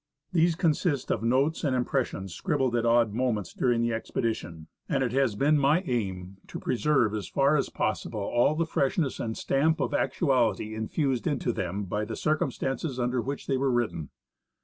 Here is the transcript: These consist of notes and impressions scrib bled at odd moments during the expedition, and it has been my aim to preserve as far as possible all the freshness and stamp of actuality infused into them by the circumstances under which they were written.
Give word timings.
These 0.33 0.55
consist 0.55 1.11
of 1.11 1.21
notes 1.21 1.63
and 1.63 1.75
impressions 1.75 2.33
scrib 2.35 2.57
bled 2.57 2.75
at 2.75 2.87
odd 2.87 3.13
moments 3.13 3.53
during 3.53 3.83
the 3.83 3.93
expedition, 3.93 4.65
and 4.89 5.03
it 5.03 5.11
has 5.11 5.35
been 5.35 5.59
my 5.59 5.81
aim 5.81 6.37
to 6.47 6.59
preserve 6.59 7.13
as 7.13 7.27
far 7.27 7.55
as 7.55 7.69
possible 7.69 8.19
all 8.19 8.55
the 8.55 8.65
freshness 8.65 9.19
and 9.19 9.37
stamp 9.37 9.79
of 9.79 9.93
actuality 9.93 10.73
infused 10.73 11.27
into 11.27 11.51
them 11.53 11.83
by 11.83 12.03
the 12.03 12.15
circumstances 12.15 12.99
under 12.99 13.21
which 13.21 13.45
they 13.45 13.57
were 13.57 13.69
written. 13.69 14.09